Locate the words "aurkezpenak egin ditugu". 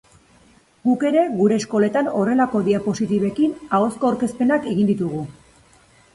4.11-5.23